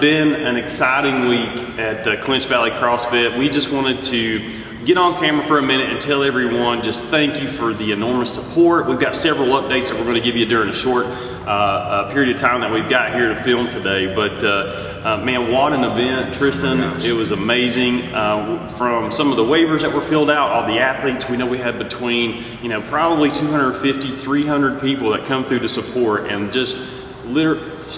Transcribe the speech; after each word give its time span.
been 0.00 0.34
an 0.34 0.56
exciting 0.56 1.28
week 1.28 1.78
at 1.78 2.08
uh, 2.08 2.24
Clinch 2.24 2.46
Valley 2.46 2.70
CrossFit. 2.70 3.38
We 3.38 3.50
just 3.50 3.70
wanted 3.70 4.02
to 4.04 4.84
get 4.86 4.96
on 4.96 5.20
camera 5.20 5.46
for 5.46 5.58
a 5.58 5.62
minute 5.62 5.90
and 5.90 6.00
tell 6.00 6.22
everyone 6.22 6.82
just 6.82 7.04
thank 7.04 7.42
you 7.42 7.52
for 7.52 7.74
the 7.74 7.92
enormous 7.92 8.32
support. 8.32 8.88
We've 8.88 8.98
got 8.98 9.14
several 9.14 9.48
updates 9.48 9.88
that 9.88 9.96
we're 9.96 10.04
going 10.04 10.14
to 10.14 10.22
give 10.22 10.36
you 10.36 10.46
during 10.46 10.70
a 10.70 10.74
short 10.74 11.04
uh, 11.04 11.10
uh, 11.10 12.12
period 12.12 12.34
of 12.34 12.40
time 12.40 12.62
that 12.62 12.72
we've 12.72 12.88
got 12.88 13.12
here 13.12 13.34
to 13.34 13.42
film 13.42 13.70
today. 13.70 14.14
But 14.14 14.42
uh, 14.42 15.02
uh 15.04 15.16
man, 15.18 15.52
what 15.52 15.74
an 15.74 15.84
event, 15.84 16.32
Tristan. 16.32 16.80
It 17.02 17.12
was 17.12 17.30
amazing. 17.30 18.14
Uh, 18.14 18.74
from 18.78 19.12
some 19.12 19.30
of 19.30 19.36
the 19.36 19.44
waivers 19.44 19.82
that 19.82 19.92
were 19.92 20.06
filled 20.08 20.30
out, 20.30 20.50
all 20.50 20.66
the 20.66 20.80
athletes, 20.80 21.28
we 21.28 21.36
know 21.36 21.44
we 21.44 21.58
had 21.58 21.78
between, 21.78 22.58
you 22.62 22.70
know, 22.70 22.80
probably 22.88 23.30
250, 23.30 24.16
300 24.16 24.80
people 24.80 25.10
that 25.10 25.26
come 25.26 25.44
through 25.44 25.58
to 25.58 25.68
support 25.68 26.30
and 26.30 26.50
just 26.50 26.78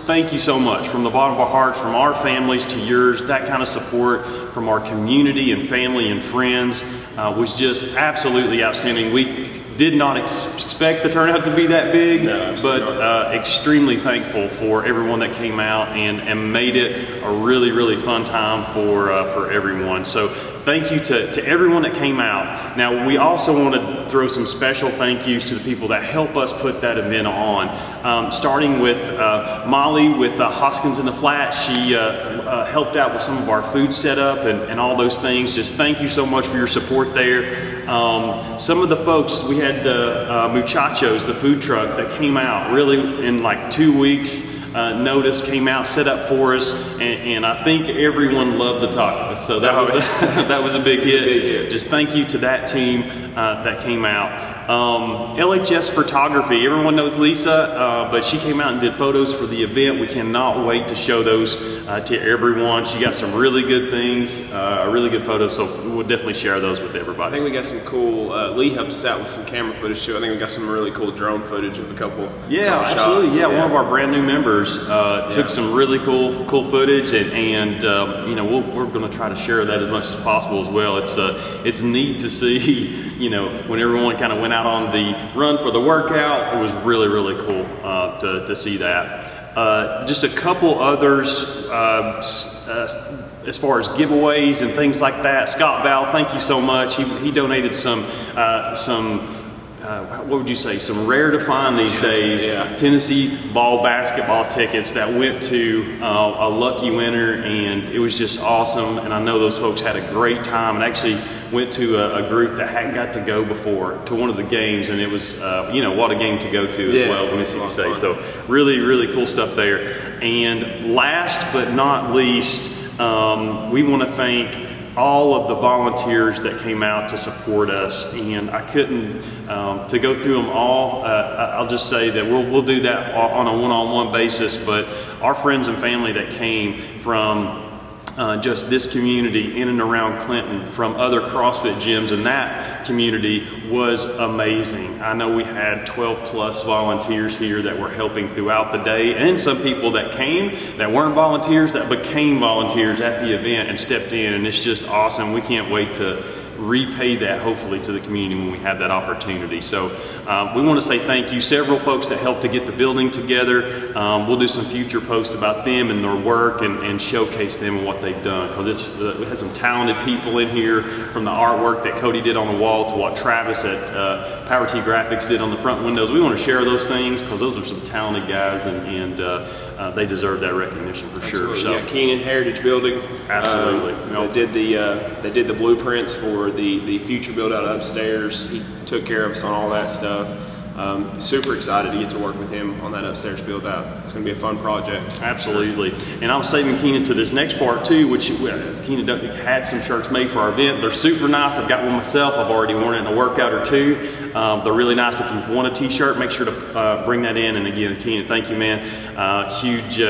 thank 0.07 0.33
you 0.33 0.39
so 0.39 0.59
much 0.59 0.89
from 0.89 1.05
the 1.05 1.11
bottom 1.11 1.35
of 1.35 1.41
our 1.41 1.49
hearts, 1.49 1.79
from 1.79 1.95
our 1.95 2.15
families 2.23 2.65
to 2.67 2.79
yours. 2.79 3.25
That 3.25 3.49
kind 3.49 3.63
of 3.63 3.69
support 3.69 4.53
from 4.53 4.69
our 4.69 4.81
community 4.81 5.53
and 5.53 5.69
family 5.69 6.11
and 6.11 6.23
friends 6.23 6.83
uh, 7.17 7.35
was 7.37 7.55
just 7.55 7.83
absolutely 7.83 8.63
outstanding. 8.63 9.13
We 9.13 9.63
did 9.77 9.95
not 9.95 10.19
ex 10.19 10.45
expect 10.63 11.03
the 11.03 11.11
turnout 11.11 11.45
to 11.45 11.55
be 11.55 11.67
that 11.67 11.93
big, 11.93 12.25
no, 12.25 12.55
but 12.63 12.83
uh, 12.83 13.31
extremely 13.33 13.99
thankful 13.99 14.49
for 14.51 14.85
everyone 14.85 15.21
that 15.21 15.35
came 15.37 15.61
out 15.61 15.89
and, 15.97 16.21
and 16.21 16.53
made 16.53 16.77
it 16.77 17.23
a 17.23 17.31
really, 17.31 17.71
really 17.71 18.01
fun 18.03 18.25
time 18.25 18.73
for, 18.75 19.13
uh, 19.13 19.33
for 19.33 19.51
everyone. 19.51 20.05
So 20.05 20.29
thank 20.65 20.93
you 20.93 21.01
to, 21.01 21.33
to 21.33 21.45
everyone 21.45 21.83
that 21.83 21.95
came 21.95 22.21
out. 22.21 22.77
Now, 22.77 23.07
we 23.07 23.17
also 23.17 23.53
want 23.53 23.75
to 23.75 24.09
throw 24.11 24.29
some 24.29 24.47
special 24.47 24.91
thank 24.91 25.27
yous 25.27 25.45
to 25.45 25.55
the 25.55 25.65
people 25.65 25.89
that 25.89 26.05
help 26.05 26.37
us 26.37 26.53
put 26.61 26.81
that 26.81 26.99
event 26.99 27.27
on. 27.27 27.69
Um, 28.05 28.31
starting 28.31 28.81
with 28.81 28.99
uh, 28.99 29.65
Molly 29.67 30.09
with 30.09 30.41
uh, 30.41 30.51
Hoskins 30.51 30.99
in 30.99 31.07
the 31.07 31.13
Flat. 31.13 31.51
She 31.51 31.95
uh, 31.95 32.01
uh, 32.01 32.71
helped 32.71 32.97
out 32.97 33.13
with 33.13 33.23
some 33.23 33.39
of 33.43 33.49
our 33.49 33.63
food 33.73 33.93
setup 33.93 34.41
and, 34.41 34.63
and 34.63 34.79
all 34.79 34.97
those 34.97 35.19
things. 35.19 35.55
Just 35.55 35.75
thank 35.75 36.01
you 36.01 36.09
so 36.09 36.25
much 36.25 36.47
for 36.47 36.57
your 36.57 36.67
support 36.67 37.15
there. 37.15 37.89
Um, 37.89 38.59
some 38.59 38.81
of 38.81 38.89
the 38.89 38.97
folks, 39.05 39.43
we 39.43 39.59
had 39.59 39.87
uh, 39.87 40.49
Muchachos, 40.53 41.27
the 41.27 41.35
food 41.35 41.61
truck 41.61 41.97
that 41.97 42.19
came 42.19 42.37
out 42.37 42.73
really 42.73 43.27
in 43.27 43.43
like 43.43 43.71
two 43.71 43.97
weeks 43.97 44.43
uh, 44.75 44.95
notice 44.95 45.43
came 45.43 45.69
out, 45.69 45.87
set 45.87 46.09
up 46.09 46.29
for 46.29 46.57
us, 46.57 46.73
and, 46.73 47.03
and, 47.03 47.47
I 47.47 47.63
think 47.65 47.89
everyone 47.89 48.59
loved 48.59 48.83
the 48.83 48.97
tacos. 48.97 49.45
So 49.47 49.61
that 49.61 49.79
was 49.79 49.91
a, 49.91 49.99
that 50.49 50.63
was 50.63 50.75
a 50.75 50.79
big, 50.79 51.01
hit. 51.01 51.23
a 51.23 51.27
big 51.27 51.43
hit. 51.43 51.71
Just 51.71 51.89
thank 51.89 52.15
you 52.15 52.25
to 52.29 52.39
that 52.39 52.69
team 52.69 53.03
uh, 53.37 53.63
that 53.65 53.83
came 53.85 54.05
out. 54.05 54.53
Um, 54.63 55.37
LHS 55.37 55.93
Photography, 55.93 56.65
everyone 56.65 56.95
knows 56.95 57.17
Lisa, 57.17 57.53
uh, 57.53 58.11
but 58.13 58.25
she 58.25 58.39
came 58.39 58.61
out 58.61 58.73
and 58.73 58.81
did 58.81 58.97
photos 58.97 59.35
for 59.35 59.47
the 59.47 59.61
event. 59.61 59.99
We 59.99 60.07
cannot 60.07 60.65
wait 60.65 60.87
to 60.89 60.95
show 60.95 61.25
those 61.25 61.57
uh, 61.57 62.01
to 62.07 62.21
everyone. 62.21 62.85
She 62.85 63.01
got 63.01 63.17
some 63.17 63.35
really 63.35 63.63
good 63.63 63.91
things, 63.91 64.31
uh, 64.53 64.89
really 64.93 65.11
good 65.11 65.27
photos, 65.27 65.57
so 65.57 65.67
we'll 65.91 66.07
definitely 66.07 66.35
share 66.35 66.61
those 66.61 66.79
with 66.79 66.95
everybody. 66.95 67.29
I 67.29 67.31
think 67.33 67.45
we 67.45 67.51
got 67.51 67.67
some 67.67 67.81
cool, 67.81 68.33
uh, 68.33 68.51
Lee 68.53 68.71
helped 68.71 68.93
us 68.93 69.05
out 69.05 69.21
with 69.21 69.29
some 69.29 69.45
camera 69.47 69.79
footage 69.81 70.05
too. 70.05 70.17
I 70.17 70.21
think 70.21 70.33
we 70.33 70.39
got 70.39 70.51
some 70.51 70.69
really 70.69 70.93
cool 70.93 71.11
drone 71.11 71.43
footage 71.49 71.79
of 71.79 71.91
a 71.91 71.95
couple 71.95 72.31
Yeah, 72.49 72.81
absolutely. 72.81 73.37
Yeah, 73.37 73.49
yeah, 73.49 73.59
one 73.59 73.69
of 73.69 73.75
our 73.77 73.85
brand 73.85 74.13
new 74.13 74.23
members 74.23 74.62
uh, 74.71 75.31
took 75.31 75.49
yeah. 75.49 75.55
some 75.55 75.73
really 75.75 75.99
cool 75.99 76.45
cool 76.47 76.71
footage, 76.71 77.13
and, 77.13 77.33
and 77.33 77.85
um, 77.85 78.29
you 78.29 78.35
know, 78.35 78.45
we 78.45 78.61
we 78.61 78.79
are 78.79 78.87
going 78.87 79.09
to 79.09 79.17
try 79.17 79.29
to 79.29 79.37
share 79.37 79.65
that 79.65 79.83
as 79.83 79.91
much 79.91 80.05
as 80.07 80.17
possible 80.17 80.63
as 80.63 80.69
well. 80.69 80.99
It's, 80.99 81.13
uh, 81.13 81.63
it's 81.65 81.83
neat 81.83 82.21
to 82.21 82.31
see, 82.31 82.59
you 83.19 83.31
know, 83.31 83.63
when 83.67 83.81
everyone 83.81 84.17
kind 84.19 84.33
of 84.33 84.41
went 84.41 84.53
out 84.53 84.67
on 84.67 84.93
the 84.93 85.39
run 85.39 85.59
for 85.59 85.71
the 85.71 85.81
workout. 85.81 86.57
It 86.57 86.61
was 86.61 86.73
really, 86.85 87.09
really 87.09 87.35
cool 87.47 87.67
uh, 87.85 88.21
to, 88.21 88.47
to 88.47 88.57
see 88.57 88.79
that. 88.79 89.57
Uh, 89.57 90.07
just 90.07 90.25
a 90.25 90.31
couple 90.31 90.81
others 90.81 91.43
uh, 91.69 92.23
uh, 92.69 93.23
as 93.47 93.59
far 93.59 93.81
as 93.81 93.89
giveaways 93.89 94.63
and 94.63 94.75
things 94.75 95.01
like 95.01 95.23
that. 95.23 95.49
Scott 95.49 95.85
Val, 95.85 96.11
thank 96.11 96.33
you 96.33 96.41
so 96.41 96.59
much. 96.59 96.97
He, 96.97 97.05
he 97.19 97.31
donated 97.31 97.75
some 97.75 98.05
uh, 98.35 98.75
some 98.77 99.42
uh, 99.83 100.23
what 100.25 100.39
would 100.39 100.49
you 100.49 100.57
say, 100.57 100.79
some 100.79 101.07
rare 101.07 101.33
to 101.33 101.45
find 101.45 101.79
these 101.79 101.93
days 102.03 102.45
yeah. 102.45 102.77
Tennessee 102.77 103.37
Vol 103.53 103.83
basketball 103.83 104.49
tickets 104.49 104.93
that 104.93 105.13
went 105.13 105.43
to 105.45 105.99
uh, 106.01 106.47
a 106.47 106.49
lucky 106.49 106.91
winner, 106.91 107.43
and 107.43 107.89
it 107.89 107.99
was 107.99 108.17
just 108.17 108.39
awesome. 108.39 108.99
And 108.99 109.13
I 109.13 109.21
know 109.21 109.41
those 109.41 109.59
folks 109.59 109.81
had 109.81 109.97
a 109.97 110.13
great 110.13 110.45
time, 110.45 110.77
and 110.77 110.85
actually 110.85 111.21
went 111.53 111.73
to 111.75 111.99
a, 111.99 112.25
a 112.25 112.29
group 112.29 112.57
that 112.59 112.69
hadn't 112.69 112.95
got 112.95 113.13
to 113.15 113.21
go 113.21 113.45
before 113.45 113.99
to 114.07 114.15
one 114.15 114.31
of 114.31 114.37
the 114.37 114.45
games, 114.45 114.89
and 114.89 115.01
it 115.01 115.09
was, 115.09 115.35
uh, 115.41 115.71
you 115.75 115.83
know, 115.83 115.93
what 115.93 116.13
a 116.13 116.17
game 116.17 116.39
to 116.39 116.51
go 116.51 116.67
to 116.67 116.89
as 116.89 116.95
yeah, 116.95 117.09
well, 117.09 117.37
Mississippi 117.37 117.73
State. 117.73 118.01
So 118.01 118.45
really, 118.47 118.79
really 118.79 119.13
cool 119.13 119.27
stuff 119.27 119.57
there. 119.57 120.23
And 120.23 120.95
last 120.95 121.53
but 121.53 121.73
not 121.73 122.15
least, 122.15 122.71
um, 123.01 123.71
we 123.71 123.83
want 123.83 124.03
to 124.03 124.13
thank 124.13 124.72
all 124.97 125.35
of 125.35 125.49
the 125.49 125.55
volunteers 125.55 126.43
that 126.43 126.61
came 126.63 126.83
out 126.83 127.09
to 127.09 127.17
support 127.17 127.71
us 127.71 128.05
and 128.13 128.51
I 128.51 128.71
couldn't 128.71 129.23
um, 129.49 129.89
to 129.89 129.99
go 129.99 130.21
through 130.21 130.35
them 130.35 130.51
all 130.51 131.03
uh, 131.05 131.57
I'll 131.57 131.67
just 131.67 131.89
say 131.89 132.11
that 132.11 132.25
we'll, 132.25 132.45
we'll 132.51 132.63
do 132.63 132.83
that 132.83 133.15
on 133.15 133.47
a 133.47 133.53
one-on-one 133.53 134.09
-on 134.09 134.11
-one 134.11 134.13
basis 134.13 134.57
but 134.57 134.87
our 135.23 135.35
friends 135.35 135.69
and 135.69 135.79
family 135.79 136.13
that 136.13 136.31
came 136.33 137.01
from 137.03 137.72
uh, 138.17 138.37
just 138.41 138.69
this 138.69 138.87
community 138.87 139.61
in 139.61 139.69
and 139.69 139.81
around 139.81 140.25
Clinton 140.27 140.71
from 140.73 140.97
other 140.97 141.21
CrossFit 141.21 141.81
gyms 141.81 142.13
and 142.13 142.27
that 142.27 142.85
community 142.85 143.69
was 143.71 144.05
amazing. 144.05 145.01
I 145.01 145.15
know 145.15 145.35
we 145.35 145.45
had 145.45 145.87
12 145.87 146.29
plus 146.31 146.63
volunteers 146.63 147.35
here 147.37 147.63
that 147.63 147.79
were 147.79 147.91
helping 147.91 148.35
throughout 148.35 148.73
the 148.73 148.83
day 148.85 149.15
and 149.17 149.41
some 149.41 149.63
people 149.63 149.93
that 149.93 150.13
came 150.13 150.77
that 150.77 150.91
weren't 150.91 151.15
volunteers 151.15 151.73
that 151.73 151.89
became 151.89 152.39
volunteers 152.39 153.01
at 153.01 153.21
the 153.21 153.35
event 153.35 153.71
and 153.71 153.81
stepped 153.81 154.13
in 154.13 154.35
and 154.35 154.47
it's 154.47 154.61
just 154.61 154.85
awesome. 154.85 155.33
We 155.33 155.41
can't 155.41 155.71
wait 155.71 155.95
to 155.95 156.42
repay 156.63 157.17
that 157.17 157.41
hopefully 157.41 157.83
to 157.83 157.93
the 157.93 158.01
community 158.01 158.41
when 158.41 158.53
we 158.53 158.59
have 158.59 158.79
that 158.79 158.91
opportunity. 158.91 159.61
So 159.61 159.89
uh, 160.27 160.53
we 160.55 160.63
want 160.63 160.81
to 160.81 160.87
say 160.87 160.99
thank 160.99 161.33
you. 161.33 161.41
Several 161.41 161.81
folks 161.81 162.07
that 162.09 162.19
helped 162.21 162.43
to 162.43 162.49
get 162.49 162.67
the 162.67 162.73
building 162.73 163.11
together. 163.11 163.97
Um, 163.99 164.29
we'll 164.29 164.39
do 164.39 164.49
some 164.49 164.69
future 164.71 165.01
posts 165.01 165.35
about 165.35 165.65
them 165.65 165.91
and 165.91 166.03
their 166.05 166.17
work 166.17 166.63
and, 166.63 166.79
and 166.81 167.01
showcase 167.01 167.57
them 167.57 167.79
and 167.79 167.87
what 167.87 168.01
they've 168.01 168.23
done 168.23 168.49
because 168.49 168.89
uh, 168.89 169.17
we 169.19 169.27
had 169.27 169.39
some 169.39 169.53
talented 169.55 170.05
people 170.05 170.39
in 170.39 170.51
here 170.51 171.11
from 171.13 171.25
the 171.25 171.31
artwork 171.31 171.83
that 171.83 171.99
Cody 171.99 172.21
did 172.21 172.37
on 172.37 172.55
the 172.55 172.61
wall 172.61 172.89
to 172.91 172.97
what 172.97 173.17
Travis 173.17 173.65
at 173.65 173.91
uh, 173.91 174.47
Power 174.47 174.67
T 174.67 174.75
Graphics 174.79 175.29
did 175.29 175.41
on 175.41 175.51
the 175.51 175.61
front 175.63 175.85
windows. 175.85 176.11
We 176.11 176.21
want 176.21 176.39
to 176.39 176.45
share 176.45 176.65
those 176.65 176.87
things 176.87 177.23
because 177.23 177.41
those 177.41 177.57
are 177.57 177.65
some 177.65 177.83
talented 177.83 178.29
guys 178.29 178.63
and, 178.63 178.87
and 178.87 179.21
uh, 179.21 179.72
uh, 179.83 179.91
they 179.91 180.07
deserve 180.07 180.41
that 180.41 180.55
recognition 180.55 181.11
for 181.11 181.21
Absolutely. 181.21 181.61
sure. 181.61 181.65
So, 181.65 181.73
yeah, 181.73 181.87
Keenan 181.87 182.21
Heritage 182.21 182.63
Building. 182.63 183.01
Absolutely. 183.29 183.95
Um, 184.17 184.29
they 184.29 184.33
did 184.33 184.53
the 184.53 184.77
uh, 184.77 185.21
they 185.23 185.31
did 185.31 185.49
the 185.49 185.55
blueprints 185.55 186.15
for 186.15 186.53
the, 186.53 186.79
the 186.87 186.99
future 187.01 187.33
build 187.33 187.53
out 187.53 187.65
upstairs. 187.65 188.49
He 188.49 188.65
took 188.87 189.05
care 189.05 189.25
of 189.25 189.33
us 189.33 189.43
on 189.43 189.53
all 189.53 189.71
that 189.71 189.91
stuff. 189.91 190.29
Um, 190.77 191.21
super 191.21 191.55
excited 191.55 191.93
to 191.93 191.99
get 191.99 192.11
to 192.11 192.19
work 192.19 192.39
with 192.39 192.51
him 192.51 192.81
on 192.81 192.93
that 192.93 193.05
upstairs 193.05 193.43
build 193.43 193.67
out. 193.67 194.05
It's 194.05 194.13
going 194.13 194.25
to 194.25 194.33
be 194.33 194.37
a 194.37 194.41
fun 194.41 194.59
project. 194.59 195.21
Absolutely. 195.21 195.93
And 196.23 196.33
I 196.33 196.37
was 196.37 196.49
saving 196.49 196.79
Keenan 196.79 197.05
to 197.05 197.15
this 197.15 197.31
next 197.31 197.59
part 197.59 197.85
too, 197.85 198.09
which 198.09 198.27
Keenan 198.27 199.07
had 199.37 199.67
some 199.67 199.83
shirts 199.83 200.11
made 200.11 200.31
for 200.31 200.39
our 200.41 200.53
event. 200.53 200.81
They're 200.81 200.91
super 200.91 201.29
nice. 201.29 201.55
I've 201.55 201.69
got 201.69 201.85
one 201.85 201.93
myself. 201.93 202.35
I've 202.35 202.51
already 202.51 202.75
worn 202.75 202.95
it 202.95 203.01
in 203.01 203.07
a 203.07 203.15
workout 203.15 203.53
or 203.53 203.65
two. 203.65 204.33
Um, 204.35 204.65
they're 204.65 204.73
really 204.73 204.95
nice. 204.95 205.21
If 205.21 205.49
you 205.49 205.55
want 205.55 205.69
a 205.69 205.75
t-shirt, 205.75 206.19
make 206.19 206.31
sure 206.31 206.47
to 206.47 206.79
uh, 206.79 207.05
bring 207.05 207.23
that 207.23 207.37
in. 207.37 207.57
And 207.57 207.67
again, 207.67 208.01
Keenan, 208.03 208.27
thank 208.27 208.49
you, 208.49 208.57
man. 208.57 209.17
Uh, 209.17 209.61
huge 209.61 210.01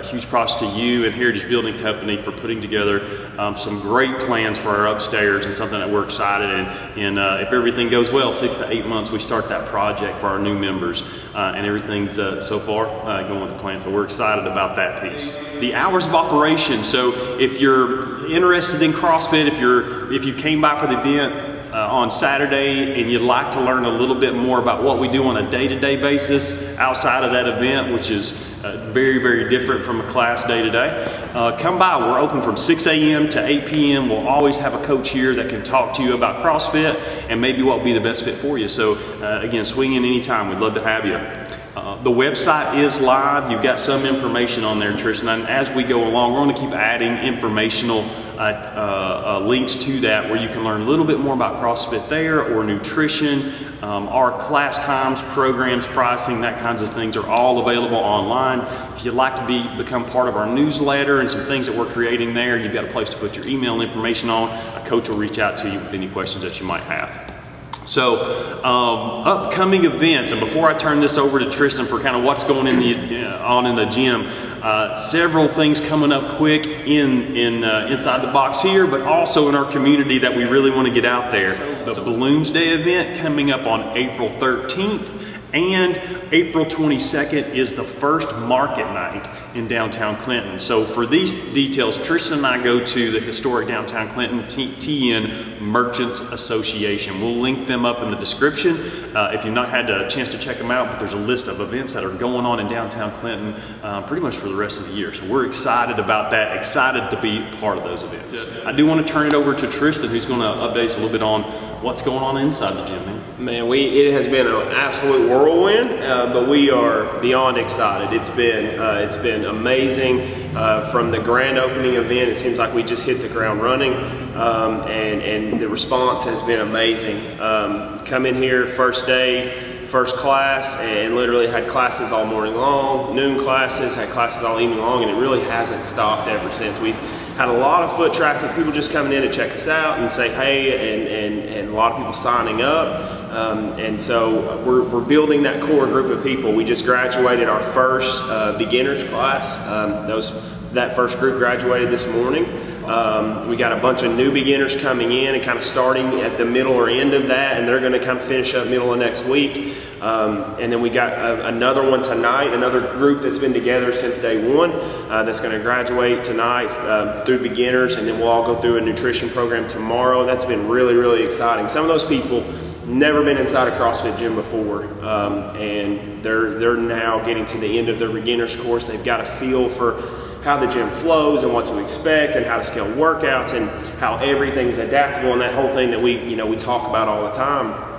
uh, 0.00 0.06
huge 0.08 0.26
props 0.26 0.54
to 0.56 0.66
you 0.66 1.04
and 1.04 1.14
Heritage 1.14 1.48
Building 1.48 1.78
Company 1.78 2.22
for 2.22 2.32
putting 2.32 2.60
together 2.60 3.30
um, 3.38 3.56
some 3.56 3.80
great 3.80 4.18
plans 4.20 4.58
for 4.58 4.68
our 4.68 4.88
upstairs 4.88 5.44
and 5.44 5.56
something 5.56 5.78
that 5.78 5.90
we're 5.90 6.04
excited 6.04 6.50
in. 6.50 6.66
And 7.02 7.18
uh, 7.18 7.38
if 7.40 7.52
everything 7.52 7.90
goes 7.90 8.10
well, 8.10 8.32
six 8.32 8.56
to 8.56 8.70
eight 8.70 8.86
months, 8.86 9.10
we 9.10 9.20
start 9.20 9.48
that 9.48 9.68
project 9.68 10.20
for 10.20 10.26
our 10.26 10.38
new 10.38 10.58
members. 10.58 11.02
Uh, 11.34 11.52
and 11.54 11.66
everything's 11.66 12.18
uh, 12.18 12.44
so 12.44 12.58
far 12.60 12.86
uh, 13.06 13.26
going 13.28 13.52
to 13.52 13.58
plan. 13.60 13.78
So 13.80 13.90
we're 13.90 14.04
excited 14.04 14.46
about 14.46 14.76
that 14.76 15.02
piece. 15.02 15.36
The 15.60 15.74
hours 15.74 16.06
of 16.06 16.14
operation. 16.14 16.82
So 16.82 17.38
if 17.38 17.60
you're 17.60 18.30
interested 18.32 18.82
in 18.82 18.92
CrossFit, 18.92 19.46
if 19.46 19.58
you're 19.58 20.12
if 20.12 20.24
you 20.24 20.34
came 20.34 20.60
by 20.60 20.80
for 20.80 20.86
the 20.86 20.98
event, 20.98 21.49
uh, 21.72 21.76
on 21.76 22.10
Saturday 22.10 23.00
and 23.00 23.10
you'd 23.10 23.22
like 23.22 23.50
to 23.52 23.60
learn 23.60 23.84
a 23.84 23.90
little 23.90 24.18
bit 24.18 24.34
more 24.34 24.60
about 24.60 24.82
what 24.82 24.98
we 24.98 25.08
do 25.08 25.24
on 25.24 25.36
a 25.36 25.50
day-to-day 25.50 25.96
basis 25.96 26.52
outside 26.78 27.24
of 27.24 27.32
that 27.32 27.46
event, 27.46 27.92
which 27.92 28.10
is 28.10 28.32
uh, 28.62 28.90
very, 28.92 29.18
very 29.18 29.48
different 29.48 29.84
from 29.84 30.00
a 30.00 30.10
class 30.10 30.44
day 30.44 30.62
to 30.62 30.70
day. 30.70 31.30
Come 31.60 31.78
by, 31.78 31.96
we're 31.96 32.18
open 32.18 32.42
from 32.42 32.56
6 32.56 32.86
a.m. 32.86 33.28
to 33.30 33.44
8 33.44 33.66
p.m. 33.66 34.08
We'll 34.08 34.28
always 34.28 34.58
have 34.58 34.74
a 34.74 34.84
coach 34.84 35.10
here 35.10 35.34
that 35.36 35.48
can 35.48 35.62
talk 35.62 35.94
to 35.96 36.02
you 36.02 36.14
about 36.14 36.44
CrossFit 36.44 36.96
and 37.28 37.40
maybe 37.40 37.62
what 37.62 37.78
will 37.78 37.84
be 37.84 37.92
the 37.92 38.00
best 38.00 38.24
fit 38.24 38.40
for 38.40 38.58
you. 38.58 38.68
So 38.68 38.94
uh, 39.22 39.40
again, 39.42 39.64
swing 39.64 39.94
in 39.94 40.04
anytime, 40.04 40.48
we'd 40.48 40.58
love 40.58 40.74
to 40.74 40.82
have 40.82 41.04
you. 41.04 41.59
Uh, 41.76 42.02
the 42.02 42.10
website 42.10 42.82
is 42.82 43.00
live. 43.00 43.48
You've 43.48 43.62
got 43.62 43.78
some 43.78 44.04
information 44.04 44.64
on 44.64 44.80
there, 44.80 44.96
Tristan. 44.96 45.28
And 45.28 45.48
as 45.48 45.70
we 45.70 45.84
go 45.84 46.02
along, 46.02 46.32
we're 46.32 46.40
going 46.40 46.54
to 46.56 46.60
keep 46.60 46.72
adding 46.72 47.16
informational 47.18 48.00
uh, 48.00 48.42
uh, 48.42 49.40
uh, 49.40 49.46
links 49.46 49.76
to 49.76 50.00
that 50.00 50.28
where 50.28 50.42
you 50.42 50.48
can 50.48 50.64
learn 50.64 50.82
a 50.82 50.84
little 50.84 51.04
bit 51.04 51.20
more 51.20 51.32
about 51.32 51.62
CrossFit 51.62 52.08
there 52.08 52.42
or 52.42 52.64
nutrition. 52.64 53.54
Um, 53.82 54.08
our 54.08 54.36
class 54.48 54.78
times, 54.78 55.22
programs, 55.32 55.86
pricing, 55.86 56.40
that 56.40 56.60
kinds 56.60 56.82
of 56.82 56.92
things 56.92 57.16
are 57.16 57.28
all 57.28 57.60
available 57.60 57.96
online. 57.96 58.60
If 58.96 59.04
you'd 59.04 59.14
like 59.14 59.36
to 59.36 59.46
be 59.46 59.62
become 59.76 60.04
part 60.10 60.28
of 60.28 60.34
our 60.34 60.52
newsletter 60.52 61.20
and 61.20 61.30
some 61.30 61.46
things 61.46 61.66
that 61.66 61.76
we're 61.76 61.92
creating 61.92 62.34
there, 62.34 62.58
you've 62.58 62.74
got 62.74 62.84
a 62.84 62.90
place 62.90 63.08
to 63.10 63.16
put 63.16 63.36
your 63.36 63.46
email 63.46 63.80
information 63.80 64.28
on. 64.28 64.48
A 64.76 64.84
coach 64.88 65.08
will 65.08 65.16
reach 65.16 65.38
out 65.38 65.56
to 65.58 65.70
you 65.70 65.78
with 65.78 65.94
any 65.94 66.08
questions 66.08 66.42
that 66.42 66.58
you 66.58 66.66
might 66.66 66.82
have. 66.82 67.39
So, 67.86 68.62
um, 68.62 69.26
upcoming 69.26 69.84
events, 69.84 70.32
and 70.32 70.40
before 70.40 70.70
I 70.70 70.78
turn 70.78 71.00
this 71.00 71.16
over 71.16 71.38
to 71.38 71.50
Tristan 71.50 71.88
for 71.88 72.00
kind 72.00 72.14
of 72.14 72.22
what's 72.22 72.44
going 72.44 72.66
in 72.66 72.78
the, 72.78 73.26
uh, 73.26 73.44
on 73.44 73.66
in 73.66 73.74
the 73.74 73.86
gym, 73.86 74.26
uh, 74.62 74.96
several 75.08 75.48
things 75.48 75.80
coming 75.80 76.12
up 76.12 76.36
quick 76.36 76.66
in, 76.66 77.36
in 77.36 77.64
uh, 77.64 77.88
inside 77.90 78.22
the 78.22 78.32
box 78.32 78.60
here, 78.60 78.86
but 78.86 79.00
also 79.02 79.48
in 79.48 79.54
our 79.54 79.70
community 79.72 80.18
that 80.18 80.36
we 80.36 80.44
really 80.44 80.70
want 80.70 80.86
to 80.86 80.94
get 80.94 81.04
out 81.04 81.32
there. 81.32 81.84
The 81.84 82.00
Balloons 82.00 82.50
Day 82.50 82.68
event 82.68 83.20
coming 83.20 83.50
up 83.50 83.66
on 83.66 83.96
April 83.96 84.28
13th. 84.28 85.19
And 85.52 85.96
April 86.32 86.64
22nd 86.64 87.56
is 87.56 87.72
the 87.72 87.82
first 87.82 88.32
market 88.36 88.84
night 88.84 89.28
in 89.56 89.66
downtown 89.66 90.16
Clinton. 90.22 90.60
So 90.60 90.84
for 90.84 91.06
these 91.06 91.32
details, 91.52 91.98
Tristan 91.98 92.38
and 92.38 92.46
I 92.46 92.62
go 92.62 92.84
to 92.84 93.10
the 93.10 93.18
historic 93.18 93.66
downtown 93.66 94.12
Clinton 94.14 94.44
TN 94.44 95.60
Merchants 95.60 96.20
Association. 96.20 97.20
We'll 97.20 97.40
link 97.40 97.66
them 97.66 97.84
up 97.84 98.00
in 98.02 98.12
the 98.12 98.16
description 98.16 99.16
uh, 99.16 99.32
if 99.34 99.44
you've 99.44 99.54
not 99.54 99.70
had 99.70 99.90
a 99.90 100.08
chance 100.08 100.28
to 100.30 100.38
check 100.38 100.58
them 100.58 100.70
out, 100.70 100.88
but 100.88 101.00
there's 101.00 101.14
a 101.14 101.16
list 101.16 101.48
of 101.48 101.60
events 101.60 101.94
that 101.94 102.04
are 102.04 102.16
going 102.16 102.46
on 102.46 102.60
in 102.60 102.68
downtown 102.68 103.10
Clinton 103.20 103.54
uh, 103.82 104.06
pretty 104.06 104.22
much 104.22 104.36
for 104.36 104.48
the 104.48 104.54
rest 104.54 104.80
of 104.80 104.86
the 104.86 104.94
year. 104.94 105.12
So 105.12 105.26
we're 105.26 105.46
excited 105.46 105.98
about 105.98 106.30
that, 106.30 106.56
excited 106.56 107.10
to 107.10 107.20
be 107.20 107.44
part 107.58 107.76
of 107.76 107.82
those 107.82 108.02
events. 108.04 108.38
I 108.64 108.72
do 108.72 108.86
want 108.86 109.04
to 109.04 109.12
turn 109.12 109.26
it 109.26 109.34
over 109.34 109.54
to 109.54 109.68
Tristan, 109.68 110.10
who's 110.10 110.26
going 110.26 110.40
to 110.40 110.46
update 110.46 110.90
us 110.90 110.92
a 110.92 110.98
little 110.98 111.10
bit 111.10 111.22
on 111.22 111.42
what's 111.82 112.02
going 112.02 112.22
on 112.22 112.36
inside 112.36 112.74
the 112.74 112.84
gym, 112.84 113.19
man. 113.40 113.68
We 113.68 114.06
it 114.06 114.12
has 114.12 114.26
been 114.26 114.46
an 114.46 114.68
absolute 114.68 115.28
whirlwind, 115.28 115.90
uh, 116.02 116.32
but 116.32 116.48
we 116.48 116.70
are 116.70 117.18
beyond 117.20 117.56
excited. 117.56 118.14
It's 118.18 118.30
been 118.30 118.78
uh, 118.78 119.04
it's 119.06 119.16
been 119.16 119.46
amazing 119.46 120.54
uh, 120.56 120.90
from 120.90 121.10
the 121.10 121.18
grand 121.18 121.58
opening 121.58 121.94
event. 121.94 122.30
It 122.30 122.38
seems 122.38 122.58
like 122.58 122.74
we 122.74 122.82
just 122.82 123.02
hit 123.02 123.20
the 123.20 123.28
ground 123.28 123.62
running, 123.62 123.92
um, 124.36 124.82
and 124.82 125.22
and 125.22 125.60
the 125.60 125.68
response 125.68 126.24
has 126.24 126.42
been 126.42 126.60
amazing. 126.60 127.40
Um, 127.40 128.04
come 128.04 128.26
in 128.26 128.36
here 128.36 128.68
first 128.74 129.06
day, 129.06 129.86
first 129.88 130.16
class, 130.16 130.76
and 130.76 131.16
literally 131.16 131.46
had 131.46 131.68
classes 131.68 132.12
all 132.12 132.26
morning 132.26 132.54
long, 132.54 133.16
noon 133.16 133.42
classes, 133.42 133.94
had 133.94 134.10
classes 134.10 134.42
all 134.42 134.60
evening 134.60 134.78
long, 134.78 135.02
and 135.02 135.10
it 135.10 135.20
really 135.20 135.42
hasn't 135.42 135.84
stopped 135.86 136.28
ever 136.28 136.52
since. 136.52 136.78
We've 136.78 136.96
had 137.36 137.48
a 137.48 137.52
lot 137.52 137.82
of 137.82 137.96
foot 137.96 138.12
traffic, 138.12 138.54
people 138.56 138.72
just 138.72 138.90
coming 138.90 139.12
in 139.12 139.22
to 139.22 139.32
check 139.32 139.52
us 139.52 139.66
out 139.66 139.98
and 139.98 140.12
say 140.12 140.28
hey, 140.34 140.94
and, 140.94 141.08
and, 141.08 141.48
and 141.48 141.68
a 141.68 141.72
lot 141.72 141.92
of 141.92 141.98
people 141.98 142.12
signing 142.12 142.62
up. 142.62 143.32
Um, 143.32 143.72
and 143.78 144.00
so 144.00 144.62
we're, 144.64 144.82
we're 144.82 145.04
building 145.04 145.42
that 145.44 145.62
core 145.62 145.86
group 145.86 146.10
of 146.10 146.24
people. 146.24 146.52
We 146.52 146.64
just 146.64 146.84
graduated 146.84 147.48
our 147.48 147.62
first 147.72 148.22
uh, 148.24 148.58
beginners 148.58 149.04
class. 149.04 149.46
Um, 149.68 150.06
those, 150.06 150.32
that 150.72 150.96
first 150.96 151.18
group 151.18 151.38
graduated 151.38 151.90
this 151.90 152.06
morning. 152.06 152.44
Um, 152.84 153.48
we 153.48 153.56
got 153.56 153.72
a 153.72 153.80
bunch 153.80 154.02
of 154.02 154.16
new 154.16 154.32
beginners 154.32 154.74
coming 154.74 155.12
in 155.12 155.36
and 155.36 155.44
kind 155.44 155.56
of 155.56 155.64
starting 155.64 156.20
at 156.22 156.38
the 156.38 156.44
middle 156.44 156.72
or 156.72 156.88
end 156.88 157.14
of 157.14 157.28
that, 157.28 157.58
and 157.58 157.68
they're 157.68 157.78
going 157.78 157.92
to 157.92 158.00
of 158.18 158.24
finish 158.24 158.52
up 158.54 158.66
middle 158.66 158.92
of 158.92 158.98
next 158.98 159.24
week. 159.24 159.76
Um, 160.00 160.56
and 160.58 160.72
then 160.72 160.80
we 160.80 160.88
got 160.88 161.12
a, 161.12 161.46
another 161.48 161.88
one 161.88 162.02
tonight, 162.02 162.54
another 162.54 162.80
group 162.94 163.22
that's 163.22 163.38
been 163.38 163.52
together 163.52 163.92
since 163.92 164.16
day 164.16 164.54
one 164.54 164.72
uh, 164.72 165.24
that's 165.24 165.40
going 165.40 165.52
to 165.52 165.60
graduate 165.60 166.24
tonight 166.24 166.68
uh, 166.68 167.22
through 167.24 167.42
beginners, 167.42 167.96
and 167.96 168.08
then 168.08 168.18
we'll 168.18 168.28
all 168.28 168.54
go 168.54 168.58
through 168.60 168.78
a 168.78 168.80
nutrition 168.80 169.28
program 169.28 169.68
tomorrow. 169.68 170.24
That's 170.24 170.46
been 170.46 170.68
really, 170.68 170.94
really 170.94 171.22
exciting. 171.22 171.68
Some 171.68 171.82
of 171.82 171.88
those 171.88 172.04
people 172.04 172.40
never 172.86 173.22
been 173.22 173.36
inside 173.36 173.68
a 173.68 173.78
CrossFit 173.78 174.18
gym 174.18 174.36
before, 174.36 174.84
um, 175.04 175.56
and 175.56 176.24
they're 176.24 176.58
they're 176.58 176.76
now 176.76 177.22
getting 177.24 177.44
to 177.46 177.58
the 177.58 177.78
end 177.78 177.90
of 177.90 177.98
their 177.98 178.10
beginners 178.10 178.56
course. 178.56 178.86
They've 178.86 179.04
got 179.04 179.20
a 179.20 179.38
feel 179.38 179.68
for 179.68 180.40
how 180.42 180.58
the 180.58 180.66
gym 180.66 180.90
flows 181.02 181.42
and 181.42 181.52
what 181.52 181.66
to 181.66 181.78
expect 181.78 182.36
and 182.36 182.46
how 182.46 182.56
to 182.56 182.64
scale 182.64 182.86
workouts 182.86 183.52
and 183.52 183.68
how 183.98 184.16
everything's 184.16 184.78
adaptable 184.78 185.34
and 185.34 185.42
that 185.42 185.54
whole 185.54 185.72
thing 185.74 185.90
that 185.90 186.00
we 186.00 186.18
you 186.24 186.36
know 186.36 186.46
we 186.46 186.56
talk 186.56 186.88
about 186.88 187.06
all 187.06 187.24
the 187.24 187.32
time. 187.32 187.89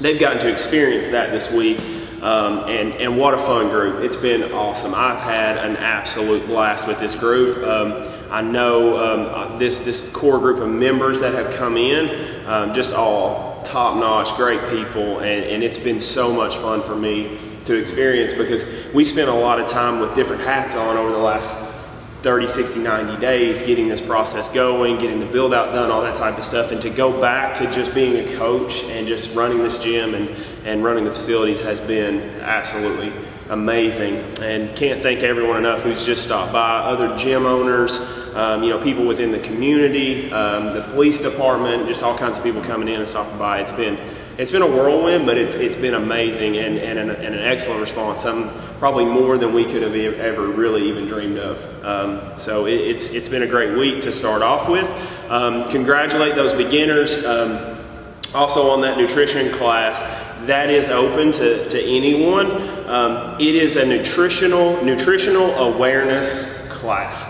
They've 0.00 0.18
gotten 0.18 0.40
to 0.40 0.48
experience 0.48 1.08
that 1.08 1.30
this 1.30 1.50
week. 1.50 1.78
Um, 2.20 2.70
and, 2.70 2.94
and 2.94 3.18
what 3.18 3.34
a 3.34 3.38
fun 3.38 3.68
group. 3.68 4.02
It's 4.02 4.16
been 4.16 4.50
awesome. 4.50 4.94
I've 4.94 5.20
had 5.20 5.58
an 5.58 5.76
absolute 5.76 6.46
blast 6.46 6.88
with 6.88 6.98
this 6.98 7.14
group. 7.14 7.62
Um, 7.62 8.10
I 8.30 8.40
know 8.40 8.96
um, 8.96 9.58
this, 9.58 9.78
this 9.78 10.08
core 10.08 10.38
group 10.38 10.58
of 10.58 10.68
members 10.68 11.20
that 11.20 11.34
have 11.34 11.54
come 11.54 11.76
in, 11.76 12.46
um, 12.46 12.72
just 12.72 12.94
all 12.94 13.62
top 13.62 13.96
notch, 13.96 14.34
great 14.36 14.60
people, 14.70 15.18
and, 15.18 15.44
and 15.44 15.62
it's 15.62 15.78
been 15.78 16.00
so 16.00 16.32
much 16.32 16.56
fun 16.56 16.82
for 16.82 16.96
me 16.96 17.38
to 17.66 17.74
experience 17.74 18.32
because 18.32 18.64
we 18.94 19.04
spent 19.04 19.28
a 19.28 19.34
lot 19.34 19.60
of 19.60 19.68
time 19.68 20.00
with 20.00 20.14
different 20.14 20.42
hats 20.42 20.74
on 20.76 20.96
over 20.96 21.12
the 21.12 21.18
last 21.18 21.54
30, 22.24 22.48
60, 22.48 22.78
90 22.78 23.20
days 23.20 23.60
getting 23.60 23.86
this 23.86 24.00
process 24.00 24.48
going, 24.48 24.98
getting 24.98 25.20
the 25.20 25.26
build 25.26 25.52
out 25.52 25.72
done, 25.72 25.90
all 25.90 26.00
that 26.00 26.14
type 26.14 26.38
of 26.38 26.44
stuff. 26.44 26.72
And 26.72 26.80
to 26.80 26.88
go 26.88 27.20
back 27.20 27.54
to 27.56 27.70
just 27.70 27.92
being 27.94 28.16
a 28.16 28.38
coach 28.38 28.82
and 28.84 29.06
just 29.06 29.34
running 29.34 29.58
this 29.58 29.76
gym 29.76 30.14
and, 30.14 30.30
and 30.64 30.82
running 30.82 31.04
the 31.04 31.12
facilities 31.12 31.60
has 31.60 31.78
been 31.80 32.22
absolutely 32.40 33.12
amazing. 33.50 34.14
And 34.40 34.74
can't 34.74 35.02
thank 35.02 35.22
everyone 35.22 35.58
enough 35.58 35.82
who's 35.82 36.06
just 36.06 36.24
stopped 36.24 36.54
by, 36.54 36.78
other 36.78 37.14
gym 37.14 37.44
owners, 37.44 37.98
um, 38.34 38.62
you 38.62 38.70
know, 38.70 38.82
people 38.82 39.06
within 39.06 39.30
the 39.30 39.40
community, 39.40 40.32
um, 40.32 40.72
the 40.72 40.80
police 40.94 41.20
department, 41.20 41.86
just 41.86 42.02
all 42.02 42.16
kinds 42.16 42.38
of 42.38 42.42
people 42.42 42.62
coming 42.62 42.88
in 42.88 43.00
and 43.00 43.08
stopping 43.08 43.36
by. 43.36 43.60
It's 43.60 43.70
been 43.70 43.98
it's 44.36 44.50
been 44.50 44.62
a 44.62 44.66
whirlwind, 44.66 45.26
but 45.26 45.38
it's 45.38 45.54
it's 45.54 45.76
been 45.76 45.94
amazing 45.94 46.56
and, 46.56 46.76
and, 46.78 46.98
an, 46.98 47.10
and 47.10 47.34
an 47.34 47.40
excellent 47.40 47.80
response. 47.80 48.22
Probably 48.78 49.04
more 49.04 49.38
than 49.38 49.54
we 49.54 49.64
could 49.64 49.82
have 49.82 49.94
ever 49.94 50.48
really 50.48 50.88
even 50.88 51.06
dreamed 51.06 51.38
of. 51.38 51.84
Um, 51.84 52.38
so 52.38 52.66
it, 52.66 52.80
it's 52.80 53.08
it's 53.08 53.28
been 53.28 53.44
a 53.44 53.46
great 53.46 53.78
week 53.78 54.02
to 54.02 54.12
start 54.12 54.42
off 54.42 54.68
with. 54.68 54.88
Um, 55.30 55.70
congratulate 55.70 56.34
those 56.34 56.52
beginners. 56.52 57.24
Um, 57.24 57.78
also 58.34 58.68
on 58.70 58.80
that 58.80 58.98
nutrition 58.98 59.52
class, 59.52 60.00
that 60.46 60.68
is 60.68 60.88
open 60.88 61.30
to, 61.32 61.68
to 61.68 61.80
anyone. 61.80 62.50
Um, 62.88 63.40
it 63.40 63.54
is 63.54 63.76
a 63.76 63.86
nutritional 63.86 64.84
nutritional 64.84 65.54
awareness 65.54 66.44
class. 66.70 67.24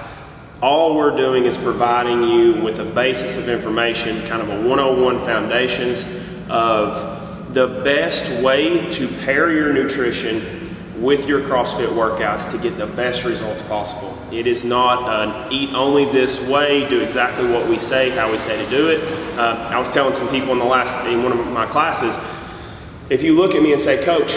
All 0.62 0.96
we're 0.96 1.14
doing 1.14 1.44
is 1.44 1.58
providing 1.58 2.22
you 2.22 2.62
with 2.62 2.78
a 2.78 2.84
basis 2.86 3.36
of 3.36 3.50
information, 3.50 4.26
kind 4.26 4.40
of 4.40 4.48
a 4.48 4.66
101 4.66 5.18
foundations 5.26 6.02
of 6.48 7.54
the 7.54 7.66
best 7.84 8.42
way 8.42 8.90
to 8.90 9.08
pair 9.24 9.52
your 9.52 9.72
nutrition 9.72 10.64
with 11.00 11.26
your 11.26 11.40
CrossFit 11.40 11.88
workouts 11.88 12.50
to 12.50 12.58
get 12.58 12.78
the 12.78 12.86
best 12.86 13.24
results 13.24 13.62
possible. 13.62 14.16
It 14.32 14.46
is 14.46 14.64
not 14.64 15.08
an 15.08 15.52
eat 15.52 15.74
only 15.74 16.04
this 16.06 16.40
way, 16.40 16.88
do 16.88 17.00
exactly 17.00 17.50
what 17.50 17.68
we 17.68 17.78
say, 17.78 18.10
how 18.10 18.30
we 18.30 18.38
say 18.38 18.56
to 18.62 18.70
do 18.70 18.88
it. 18.88 19.02
Uh, 19.38 19.68
I 19.70 19.78
was 19.78 19.90
telling 19.90 20.14
some 20.14 20.28
people 20.28 20.52
in 20.52 20.58
the 20.58 20.64
last, 20.64 20.94
in 21.06 21.22
one 21.22 21.32
of 21.32 21.46
my 21.48 21.66
classes, 21.66 22.16
if 23.10 23.22
you 23.22 23.34
look 23.34 23.54
at 23.54 23.62
me 23.62 23.72
and 23.72 23.80
say, 23.80 24.04
Coach, 24.04 24.32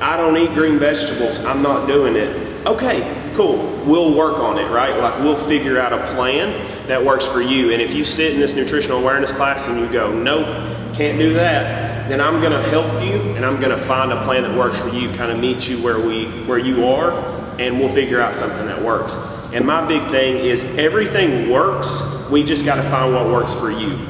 I 0.00 0.16
don't 0.16 0.36
eat 0.36 0.52
green 0.54 0.78
vegetables, 0.78 1.38
I'm 1.40 1.62
not 1.62 1.86
doing 1.86 2.16
it. 2.16 2.66
Okay, 2.66 3.00
cool. 3.40 3.86
We'll 3.86 4.14
work 4.14 4.38
on 4.38 4.58
it, 4.58 4.70
right? 4.70 4.98
Like 4.98 5.22
we'll 5.22 5.42
figure 5.46 5.80
out 5.80 5.94
a 5.94 6.12
plan 6.12 6.86
that 6.86 7.02
works 7.02 7.24
for 7.24 7.40
you. 7.40 7.72
And 7.72 7.80
if 7.80 7.94
you 7.94 8.04
sit 8.04 8.34
in 8.34 8.40
this 8.40 8.52
nutritional 8.52 8.98
awareness 8.98 9.32
class 9.32 9.66
and 9.66 9.80
you 9.80 9.90
go, 9.90 10.12
nope, 10.12 10.46
can't 10.94 11.18
do 11.18 11.32
that, 11.34 12.08
then 12.08 12.20
I'm 12.20 12.42
gonna 12.42 12.62
help 12.68 13.02
you 13.02 13.18
and 13.36 13.46
I'm 13.46 13.58
gonna 13.58 13.82
find 13.86 14.12
a 14.12 14.22
plan 14.24 14.42
that 14.42 14.54
works 14.54 14.76
for 14.76 14.88
you, 14.88 15.10
kind 15.14 15.32
of 15.32 15.38
meet 15.38 15.68
you 15.68 15.82
where 15.82 15.98
we 15.98 16.26
where 16.44 16.58
you 16.58 16.86
are, 16.86 17.12
and 17.58 17.80
we'll 17.80 17.92
figure 17.92 18.20
out 18.20 18.34
something 18.34 18.66
that 18.66 18.82
works. 18.82 19.14
And 19.54 19.66
my 19.66 19.86
big 19.86 20.10
thing 20.10 20.44
is 20.44 20.62
everything 20.78 21.48
works, 21.48 22.02
we 22.30 22.42
just 22.42 22.66
gotta 22.66 22.88
find 22.90 23.14
what 23.14 23.26
works 23.26 23.54
for 23.54 23.70
you. 23.70 24.06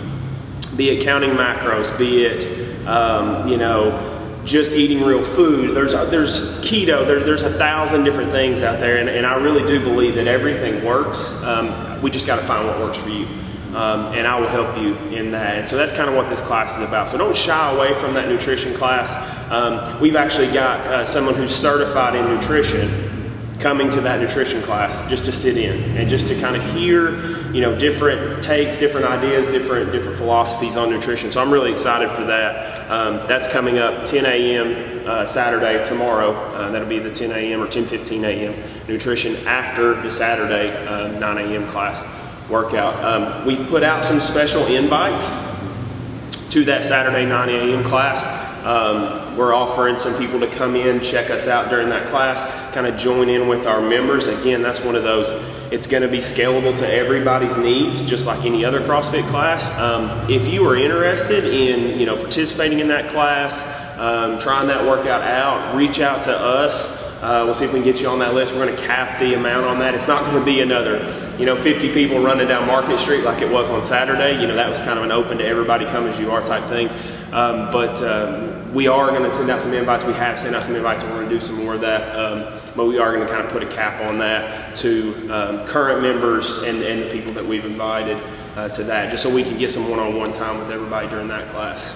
Be 0.77 0.91
it 0.91 1.05
counting 1.05 1.31
macros, 1.31 1.97
be 1.97 2.25
it 2.25 2.87
um, 2.89 3.47
you 3.47 3.59
know, 3.59 4.20
just 4.51 4.73
eating 4.73 5.03
real 5.03 5.25
food. 5.25 5.77
There's 5.77 5.93
there's 5.93 6.59
keto. 6.61 7.07
There's 7.07 7.25
there's 7.25 7.43
a 7.43 7.57
thousand 7.57 8.05
different 8.05 8.31
things 8.31 8.63
out 8.63 8.81
there, 8.81 8.97
and, 8.97 9.09
and 9.09 9.25
I 9.25 9.35
really 9.35 9.67
do 9.67 9.81
believe 9.83 10.15
that 10.17 10.27
everything 10.27 10.85
works. 10.85 11.29
Um, 11.43 12.03
we 12.03 12.11
just 12.11 12.27
got 12.27 12.37
to 12.37 12.47
find 12.47 12.67
what 12.67 12.79
works 12.79 12.99
for 12.99 13.09
you 13.09 13.27
um, 13.75 14.07
and 14.15 14.27
I 14.27 14.39
will 14.39 14.49
help 14.49 14.77
you 14.77 14.97
in 15.17 15.31
that. 15.31 15.59
And 15.59 15.69
so 15.69 15.77
that's 15.77 15.93
kind 15.93 16.09
of 16.09 16.17
what 16.17 16.29
this 16.29 16.41
class 16.41 16.77
is 16.77 16.83
about. 16.83 17.09
So 17.09 17.17
don't 17.17 17.37
shy 17.37 17.73
away 17.73 17.99
from 18.01 18.15
that 18.15 18.29
nutrition 18.29 18.75
class. 18.77 19.11
Um, 19.51 20.01
we've 20.01 20.17
actually 20.17 20.53
got 20.53 20.87
uh, 20.87 21.07
someone 21.07 21.35
who's 21.35 21.55
certified 21.55 22.17
in 22.17 22.25
nutrition 22.27 23.20
coming 23.61 23.91
to 23.91 24.01
that 24.01 24.21
nutrition 24.21 24.63
class 24.63 25.09
just 25.11 25.25
to 25.27 25.33
sit 25.33 25.57
in 25.57 25.97
and 25.97 26.09
just 26.09 26.27
to 26.27 26.41
kind 26.41 26.57
of 26.57 26.63
hear, 26.75 27.53
you 27.53 27.61
know, 27.61 27.79
different 27.79 28.43
takes, 28.43 28.75
different 28.77 29.07
ideas, 29.07 29.47
different 29.49 29.93
different 29.93 30.17
philosophies 30.17 30.77
on 30.77 30.91
nutrition. 30.91 31.31
So 31.31 31.41
I'm 31.41 31.53
really 31.53 31.71
excited 31.71 32.11
for 32.13 32.25
that. 32.25 32.91
Um, 32.91 33.29
that's 33.29 33.47
coming 33.47 33.79
up 33.79 34.07
10 34.07 34.25
a.m. 34.25 35.07
Uh, 35.07 35.27
Saturday 35.27 35.85
tomorrow. 35.85 36.33
Uh, 36.55 36.71
that'll 36.71 36.89
be 36.89 36.99
the 36.99 37.13
10 37.13 37.31
a.m. 37.33 37.63
or 37.63 37.67
10:15 37.67 38.25
a.m. 38.25 38.87
nutrition 38.89 39.37
after 39.47 40.01
the 40.03 40.11
Saturday 40.11 40.75
um, 40.87 41.21
9 41.21 41.39
a.m. 41.39 41.69
class 41.71 42.03
workout. 42.49 43.03
Um, 43.05 43.47
we've 43.47 43.67
put 43.69 43.83
out 43.83 44.05
some 44.05 44.21
special 44.21 44.67
invites 44.67 45.27
to 46.51 46.65
that 46.65 46.85
Saturday 46.85 47.27
9 47.27 47.49
a.m. 47.49 47.85
class. 47.85 48.40
Um, 48.65 49.37
we're 49.37 49.55
offering 49.55 49.97
some 49.97 50.17
people 50.19 50.41
to 50.41 50.51
come 50.51 50.77
in, 50.77 51.01
check 51.01 51.31
us 51.31 51.47
out 51.47 51.71
during 51.71 51.89
that 51.89 52.09
class, 52.11 52.41
kind 52.75 52.87
of 52.87 52.97
join 52.99 53.29
in 53.29 53.49
with 53.49 53.67
our 53.67 53.81
members. 53.81 54.27
Again, 54.27 54.63
that's 54.63 54.81
one 54.81 54.97
of 54.97 55.03
those, 55.03 55.29
it's 55.73 55.87
going 55.87 56.03
to 56.03 56.09
be 56.09 56.19
scalable 56.19 56.77
to 56.77 56.87
everybody's 56.87 57.57
needs, 57.57 58.03
just 58.03 58.27
like 58.27 58.45
any 58.45 58.65
other 58.65 58.81
CrossFit 58.81 59.29
class. 59.31 59.65
Um, 59.79 60.31
if 60.31 60.47
you 60.47 60.67
are 60.67 60.77
interested 60.77 61.45
in, 61.45 61.99
you 61.99 62.05
know, 62.05 62.17
participating 62.17 62.81
in 62.81 62.89
that 62.89 63.11
class, 63.11 63.61
um, 63.99 64.39
trying 64.39 64.69
that 64.69 64.85
workout 64.85 65.23
out, 65.23 65.75
reach 65.75 66.01
out 66.01 66.25
to 66.25 66.37
us. 66.37 67.00
Uh, 67.21 67.43
we'll 67.45 67.53
see 67.53 67.67
if 67.67 67.73
we 67.73 67.81
can 67.81 67.85
get 67.85 68.01
you 68.01 68.09
on 68.09 68.19
that 68.19 68.33
list. 68.33 68.55
We're 68.55 68.65
going 68.65 68.75
to 68.75 68.87
cap 68.87 69.19
the 69.19 69.35
amount 69.35 69.67
on 69.67 69.79
that. 69.81 69.95
It's 69.95 70.09
not 70.09 70.25
going 70.25 70.39
to 70.39 70.45
be 70.45 70.61
another, 70.61 71.37
you 71.39 71.45
know, 71.45 71.63
50 71.63 71.93
people 71.93 72.19
running 72.19 72.49
down 72.49 72.67
Market 72.67 72.99
Street 72.99 73.25
like 73.25 73.43
it 73.43 73.51
was 73.51 73.69
on 73.69 73.85
Saturday. 73.85 74.41
You 74.41 74.47
know, 74.47 74.57
that 74.57 74.71
was 74.71 74.79
kind 74.79 74.99
of 74.99 75.05
an 75.05 75.13
open 75.13 75.37
to 75.37 75.45
everybody 75.45 75.85
come 75.85 76.07
as 76.07 76.19
you 76.19 76.31
are 76.31 76.41
type 76.41 76.67
thing. 76.71 76.89
Um, 77.33 77.71
but 77.71 78.03
um, 78.03 78.73
we 78.73 78.87
are 78.87 79.11
going 79.11 79.23
to 79.23 79.31
send 79.31 79.51
out 79.51 79.61
some 79.61 79.75
invites. 79.75 80.03
We 80.03 80.15
have 80.15 80.41
sent 80.41 80.57
out 80.57 80.63
some 80.63 80.75
invites, 80.75 81.03
and 81.03 81.13
we're 81.13 81.19
going 81.19 81.29
to 81.29 81.39
do 81.39 81.45
some 81.45 81.57
more 81.57 81.75
of 81.75 81.83
that. 81.83 82.17
Um, 82.17 82.59
but 82.75 82.87
we 82.87 82.97
are 82.97 83.15
going 83.15 83.27
to 83.27 83.31
kind 83.31 83.45
of 83.45 83.53
put 83.53 83.63
a 83.63 83.69
cap 83.69 84.01
on 84.09 84.19
that 84.21 84.75
to 84.77 85.29
um, 85.31 85.67
current 85.67 86.01
members 86.01 86.57
and, 86.59 86.83
and 86.83 87.03
the 87.03 87.11
people 87.11 87.35
that 87.35 87.47
we've 87.47 87.67
invited 87.67 88.17
uh, 88.57 88.71
to 88.71 88.85
that, 88.85 89.11
just 89.11 89.23
so 89.23 89.29
we 89.29 89.43
can 89.43 89.59
get 89.59 89.71
some 89.71 89.91
one-on-one 89.91 90.33
time 90.33 90.59
with 90.59 90.71
everybody 90.71 91.07
during 91.09 91.29
that 91.29 91.51
class. 91.53 91.93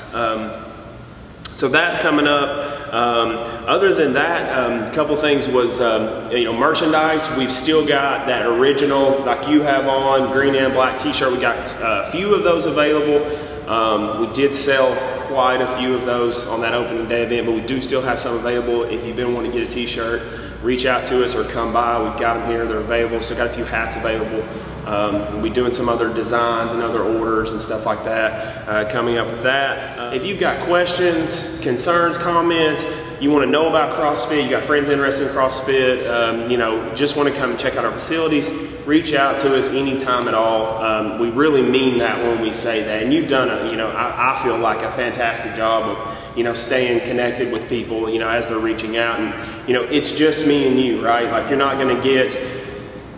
So 1.54 1.68
that's 1.68 2.00
coming 2.00 2.26
up. 2.26 2.92
Um, 2.92 3.30
other 3.68 3.94
than 3.94 4.12
that, 4.14 4.52
um, 4.58 4.82
a 4.82 4.94
couple 4.94 5.16
things 5.16 5.46
was, 5.46 5.80
um, 5.80 6.32
you 6.32 6.44
know, 6.44 6.52
merchandise. 6.52 7.28
We've 7.36 7.52
still 7.52 7.86
got 7.86 8.26
that 8.26 8.44
original, 8.44 9.20
like 9.24 9.48
you 9.48 9.62
have 9.62 9.86
on, 9.86 10.32
green 10.32 10.56
and 10.56 10.74
black 10.74 10.98
t-shirt. 10.98 11.32
We 11.32 11.38
got 11.38 11.58
uh, 11.76 12.06
a 12.08 12.10
few 12.10 12.34
of 12.34 12.42
those 12.42 12.66
available. 12.66 13.70
Um, 13.70 14.20
we 14.20 14.32
did 14.32 14.54
sell 14.54 14.94
quite 15.28 15.60
a 15.60 15.78
few 15.78 15.94
of 15.94 16.04
those 16.06 16.44
on 16.46 16.60
that 16.62 16.74
opening 16.74 17.08
day 17.08 17.22
event, 17.22 17.46
but 17.46 17.54
we 17.54 17.60
do 17.60 17.80
still 17.80 18.02
have 18.02 18.18
some 18.18 18.34
available. 18.34 18.82
If 18.82 19.06
you've 19.06 19.16
been 19.16 19.32
wanting 19.32 19.52
to 19.52 19.58
get 19.58 19.70
a 19.70 19.72
t-shirt, 19.72 20.60
reach 20.60 20.86
out 20.86 21.06
to 21.06 21.24
us 21.24 21.36
or 21.36 21.44
come 21.44 21.72
by. 21.72 22.02
We've 22.02 22.18
got 22.18 22.34
them 22.34 22.50
here, 22.50 22.66
they're 22.66 22.78
available. 22.78 23.22
Still 23.22 23.36
got 23.36 23.50
a 23.50 23.54
few 23.54 23.64
hats 23.64 23.96
available. 23.96 24.42
Um, 24.86 25.40
we'll 25.40 25.52
doing 25.52 25.72
some 25.72 25.88
other 25.88 26.12
designs 26.12 26.72
and 26.72 26.82
other 26.82 27.02
orders 27.02 27.52
and 27.52 27.60
stuff 27.60 27.86
like 27.86 28.04
that 28.04 28.68
uh, 28.68 28.90
coming 28.90 29.16
up 29.16 29.28
with 29.28 29.42
that. 29.44 29.98
Uh, 29.98 30.14
if 30.14 30.24
you've 30.24 30.40
got 30.40 30.66
questions, 30.66 31.48
concerns, 31.62 32.18
comments, 32.18 32.82
you 33.20 33.30
want 33.30 33.44
to 33.44 33.50
know 33.50 33.68
about 33.68 33.98
CrossFit, 33.98 34.44
you 34.44 34.50
got 34.50 34.64
friends 34.64 34.88
interested 34.88 35.28
in 35.28 35.34
CrossFit, 35.34 36.10
um, 36.10 36.50
you 36.50 36.56
know, 36.56 36.94
just 36.94 37.16
want 37.16 37.32
to 37.32 37.34
come 37.38 37.56
check 37.56 37.76
out 37.76 37.84
our 37.84 37.92
facilities, 37.92 38.50
reach 38.84 39.14
out 39.14 39.38
to 39.38 39.56
us 39.56 39.66
anytime 39.68 40.28
at 40.28 40.34
all. 40.34 40.82
Um, 40.82 41.18
we 41.18 41.30
really 41.30 41.62
mean 41.62 41.98
that 41.98 42.22
when 42.22 42.42
we 42.42 42.52
say 42.52 42.82
that. 42.82 43.02
And 43.02 43.12
you've 43.12 43.28
done 43.28 43.48
a, 43.48 43.70
you 43.70 43.76
know, 43.76 43.88
I, 43.88 44.38
I, 44.38 44.42
feel 44.42 44.58
like 44.58 44.82
a 44.82 44.92
fantastic 44.92 45.54
job 45.54 45.96
of, 45.96 46.36
you 46.36 46.44
know, 46.44 46.52
staying 46.52 47.06
connected 47.06 47.50
with 47.50 47.68
people, 47.68 48.10
you 48.10 48.18
know, 48.18 48.28
as 48.28 48.46
they're 48.46 48.58
reaching 48.58 48.96
out. 48.96 49.20
And, 49.20 49.68
you 49.68 49.74
know, 49.74 49.84
it's 49.84 50.10
just 50.10 50.44
me 50.44 50.66
and 50.66 50.78
you, 50.78 51.02
right? 51.02 51.30
Like 51.30 51.48
you're 51.48 51.58
not 51.58 51.78
going 51.78 51.96
to 51.96 52.02
get, 52.02 52.63